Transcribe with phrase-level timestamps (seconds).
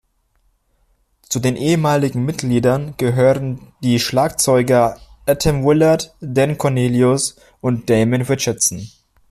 [1.29, 8.89] Zu den ehemaligen Mitgliedern gehören die Schlagzeuger Atom Willard, Dan Cornelius und Damon Richardson.